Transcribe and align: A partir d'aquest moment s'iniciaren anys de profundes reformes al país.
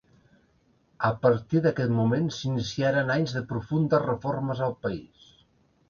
A 1.09 1.11
partir 1.25 1.61
d'aquest 1.67 1.93
moment 1.99 2.33
s'iniciaren 2.39 3.15
anys 3.19 3.37
de 3.39 3.47
profundes 3.55 4.05
reformes 4.11 4.69
al 4.71 4.79
país. 4.89 5.35